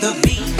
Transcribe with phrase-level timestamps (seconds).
[0.00, 0.59] the beat.